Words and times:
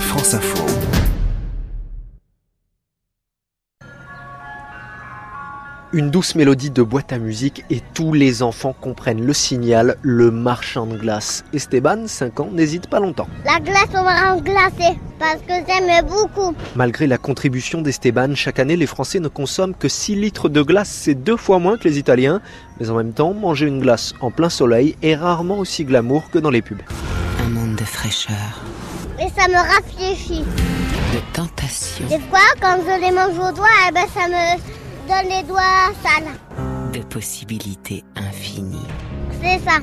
France 0.00 0.34
Info. 0.34 0.64
Une 5.92 6.10
douce 6.10 6.34
mélodie 6.34 6.70
de 6.70 6.82
boîte 6.82 7.12
à 7.12 7.18
musique 7.18 7.64
et 7.70 7.80
tous 7.94 8.12
les 8.12 8.42
enfants 8.42 8.74
comprennent 8.80 9.24
le 9.24 9.32
signal, 9.32 9.96
le 10.02 10.30
marchand 10.30 10.86
de 10.86 10.96
glace. 10.96 11.44
Esteban, 11.52 12.06
5 12.06 12.40
ans, 12.40 12.48
n'hésite 12.52 12.88
pas 12.88 13.00
longtemps. 13.00 13.26
La 13.44 13.58
glace, 13.58 13.88
on 13.94 14.02
va 14.04 14.34
en 14.34 14.40
glacer 14.40 14.98
parce 15.18 15.40
que 15.40 15.54
j'aime 15.66 16.06
beaucoup. 16.06 16.54
Malgré 16.76 17.06
la 17.06 17.18
contribution 17.18 17.82
d'Esteban, 17.82 18.34
chaque 18.34 18.58
année, 18.58 18.76
les 18.76 18.86
Français 18.86 19.20
ne 19.20 19.28
consomment 19.28 19.74
que 19.74 19.88
6 19.88 20.16
litres 20.16 20.48
de 20.48 20.62
glace. 20.62 20.90
C'est 20.90 21.14
deux 21.14 21.36
fois 21.36 21.58
moins 21.58 21.76
que 21.76 21.88
les 21.88 21.98
Italiens. 21.98 22.40
Mais 22.78 22.90
en 22.90 22.94
même 22.94 23.12
temps, 23.14 23.32
manger 23.32 23.66
une 23.66 23.80
glace 23.80 24.12
en 24.20 24.30
plein 24.30 24.50
soleil 24.50 24.96
est 25.02 25.16
rarement 25.16 25.58
aussi 25.58 25.84
glamour 25.84 26.30
que 26.30 26.38
dans 26.38 26.50
les 26.50 26.62
pubs. 26.62 26.82
Fraîcheur, 27.86 28.62
Et 29.18 29.28
ça 29.38 29.48
me 29.48 29.54
rafraîchit. 29.56 30.44
de 30.44 31.20
tentation, 31.32 32.06
Des 32.08 32.18
fois, 32.28 32.40
quand 32.60 32.78
je 32.86 33.00
les 33.00 33.10
mange 33.12 33.38
au 33.38 33.52
doigt, 33.54 33.68
eh 33.88 33.92
ben, 33.92 34.06
ça 34.12 34.26
me 34.28 34.56
donne 35.08 35.30
les 35.30 35.42
doigts 35.46 35.92
sales. 36.02 36.92
de 36.92 37.00
possibilités 37.04 38.04
infinies. 38.16 38.86
C'est 39.42 39.58
ça. 39.68 39.78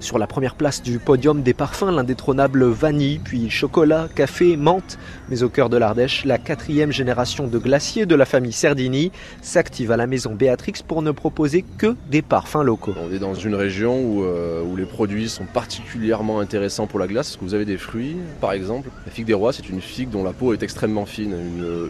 Sur 0.00 0.18
la 0.18 0.26
première 0.26 0.54
place 0.54 0.82
du 0.82 0.98
podium 0.98 1.42
des 1.42 1.52
parfums, 1.52 1.90
l'indétrônable 1.94 2.64
vanille, 2.64 3.18
puis 3.18 3.50
chocolat, 3.50 4.08
café, 4.14 4.56
menthe. 4.56 4.98
Mais 5.28 5.42
au 5.42 5.50
cœur 5.50 5.68
de 5.68 5.76
l'Ardèche, 5.76 6.24
la 6.24 6.38
quatrième 6.38 6.90
génération 6.90 7.46
de 7.46 7.58
glaciers 7.58 8.06
de 8.06 8.14
la 8.14 8.24
famille 8.24 8.52
Serdini 8.52 9.12
s'active 9.42 9.92
à 9.92 9.98
la 9.98 10.06
maison 10.06 10.34
Béatrix 10.34 10.82
pour 10.88 11.02
ne 11.02 11.10
proposer 11.10 11.66
que 11.76 11.96
des 12.10 12.22
parfums 12.22 12.62
locaux. 12.62 12.94
On 12.98 13.14
est 13.14 13.18
dans 13.18 13.34
une 13.34 13.54
région 13.54 14.00
où, 14.00 14.24
euh, 14.24 14.62
où 14.62 14.74
les 14.74 14.86
produits 14.86 15.28
sont 15.28 15.44
particulièrement 15.44 16.40
intéressants 16.40 16.86
pour 16.86 16.98
la 16.98 17.06
glace, 17.06 17.28
parce 17.28 17.36
que 17.36 17.44
vous 17.44 17.54
avez 17.54 17.66
des 17.66 17.76
fruits, 17.76 18.16
par 18.40 18.52
exemple. 18.52 18.88
La 19.04 19.12
figue 19.12 19.26
des 19.26 19.34
rois, 19.34 19.52
c'est 19.52 19.68
une 19.68 19.82
figue 19.82 20.08
dont 20.08 20.24
la 20.24 20.32
peau 20.32 20.54
est 20.54 20.62
extrêmement 20.62 21.04
fine. 21.04 21.34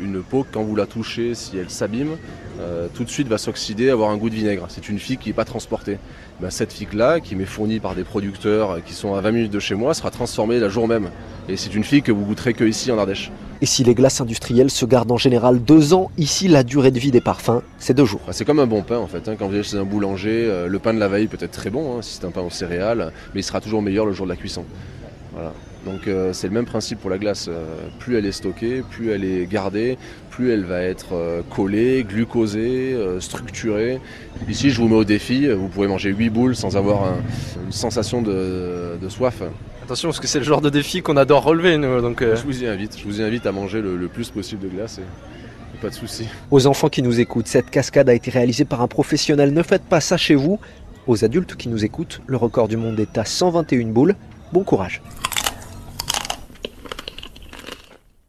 Une 0.00 0.22
peau, 0.22 0.46
quand 0.50 0.62
vous 0.62 0.76
la 0.76 0.86
touchez, 0.86 1.34
si 1.34 1.58
elle 1.58 1.68
s'abîme, 1.68 2.16
euh, 2.60 2.88
tout 2.92 3.04
de 3.04 3.08
suite 3.10 3.28
va 3.28 3.38
s'oxyder, 3.38 3.90
avoir 3.90 4.10
un 4.10 4.16
goût 4.16 4.30
de 4.30 4.34
vinaigre. 4.34 4.66
C'est 4.68 4.88
une 4.88 4.98
figue 4.98 5.18
qui 5.20 5.28
n'est 5.28 5.34
pas 5.34 5.44
transportée. 5.44 5.98
Ben, 6.40 6.50
cette 6.50 6.72
figue-là, 6.72 7.20
qui 7.20 7.34
m'est 7.36 7.44
fournie 7.44 7.80
par 7.80 7.94
des 7.94 8.04
producteurs 8.04 8.78
qui 8.84 8.94
sont 8.94 9.14
à 9.14 9.20
20 9.20 9.30
minutes 9.32 9.52
de 9.52 9.58
chez 9.60 9.74
moi, 9.74 9.94
sera 9.94 10.10
transformée 10.10 10.58
la 10.58 10.68
jour 10.68 10.86
même. 10.88 11.10
Et 11.48 11.56
c'est 11.56 11.74
une 11.74 11.84
figue 11.84 12.04
que 12.04 12.12
vous 12.12 12.24
goûterez 12.24 12.54
que 12.54 12.64
ici 12.64 12.92
en 12.92 12.98
Ardèche. 12.98 13.30
Et 13.60 13.66
si 13.66 13.82
les 13.82 13.94
glaces 13.94 14.20
industrielles 14.20 14.70
se 14.70 14.84
gardent 14.86 15.10
en 15.10 15.16
général 15.16 15.60
deux 15.60 15.94
ans, 15.94 16.10
ici 16.16 16.46
la 16.46 16.62
durée 16.62 16.92
de 16.92 16.98
vie 17.00 17.10
des 17.10 17.20
parfums, 17.20 17.60
c'est 17.78 17.94
deux 17.94 18.04
jours. 18.04 18.20
Enfin, 18.22 18.32
c'est 18.32 18.44
comme 18.44 18.60
un 18.60 18.66
bon 18.66 18.82
pain 18.82 18.98
en 18.98 19.08
fait. 19.08 19.28
hein. 19.28 19.34
Quand 19.36 19.48
vous 19.48 19.54
allez 19.54 19.64
chez 19.64 19.76
un 19.78 19.84
boulanger, 19.84 20.46
euh, 20.48 20.68
le 20.68 20.78
pain 20.78 20.94
de 20.94 21.00
la 21.00 21.08
veille 21.08 21.26
peut 21.26 21.38
être 21.40 21.50
très 21.50 21.70
bon 21.70 21.98
hein, 21.98 22.02
si 22.02 22.18
c'est 22.20 22.24
un 22.24 22.30
pain 22.30 22.42
aux 22.42 22.50
céréales, 22.50 23.12
mais 23.34 23.40
il 23.40 23.44
sera 23.44 23.60
toujours 23.60 23.82
meilleur 23.82 24.06
le 24.06 24.12
jour 24.12 24.26
de 24.26 24.30
la 24.30 24.36
cuisson. 24.36 24.64
Voilà. 25.32 25.52
Donc 25.90 26.06
euh, 26.06 26.32
c'est 26.34 26.48
le 26.48 26.52
même 26.52 26.66
principe 26.66 27.00
pour 27.00 27.08
la 27.10 27.18
glace. 27.18 27.46
Euh, 27.48 27.64
plus 27.98 28.16
elle 28.16 28.26
est 28.26 28.32
stockée, 28.32 28.82
plus 28.90 29.10
elle 29.10 29.24
est 29.24 29.46
gardée, 29.46 29.96
plus 30.30 30.52
elle 30.52 30.64
va 30.64 30.82
être 30.82 31.14
euh, 31.14 31.40
collée, 31.48 32.04
glucosée, 32.06 32.92
euh, 32.94 33.20
structurée. 33.20 33.98
Ici, 34.48 34.70
je 34.70 34.80
vous 34.80 34.88
mets 34.88 34.96
au 34.96 35.04
défi. 35.04 35.48
Vous 35.48 35.68
pouvez 35.68 35.86
manger 35.86 36.10
8 36.10 36.30
boules 36.30 36.54
sans 36.56 36.76
avoir 36.76 37.04
un- 37.04 37.16
une 37.64 37.72
sensation 37.72 38.20
de, 38.22 38.98
de 39.00 39.08
soif. 39.08 39.42
Attention, 39.84 40.08
parce 40.10 40.20
que 40.20 40.26
c'est 40.26 40.38
le 40.38 40.44
genre 40.44 40.60
de 40.60 40.68
défi 40.70 41.00
qu'on 41.00 41.16
adore 41.16 41.42
relever, 41.44 41.78
nous. 41.78 42.02
Donc, 42.02 42.20
euh, 42.20 42.36
Je 42.36 42.42
vous 42.44 42.62
y 42.62 42.66
invite. 42.66 42.98
Je 42.98 43.04
vous 43.04 43.20
y 43.20 43.24
invite 43.24 43.46
à 43.46 43.52
manger 43.52 43.80
le, 43.80 43.96
le 43.96 44.08
plus 44.08 44.28
possible 44.30 44.62
de 44.62 44.68
glace. 44.68 44.98
Et, 44.98 45.02
et 45.76 45.78
pas 45.80 45.88
de 45.88 45.94
souci. 45.94 46.26
Aux 46.50 46.66
enfants 46.66 46.90
qui 46.90 47.02
nous 47.02 47.18
écoutent, 47.20 47.46
cette 47.48 47.70
cascade 47.70 48.08
a 48.10 48.14
été 48.14 48.30
réalisée 48.30 48.66
par 48.66 48.82
un 48.82 48.88
professionnel. 48.88 49.54
Ne 49.54 49.62
faites 49.62 49.84
pas 49.84 50.00
ça 50.00 50.18
chez 50.18 50.34
vous. 50.34 50.60
Aux 51.06 51.24
adultes 51.24 51.56
qui 51.56 51.70
nous 51.70 51.86
écoutent, 51.86 52.20
le 52.26 52.36
record 52.36 52.68
du 52.68 52.76
monde 52.76 53.00
est 53.00 53.16
à 53.16 53.24
121 53.24 53.86
boules. 53.88 54.14
Bon 54.52 54.62
courage. 54.62 55.00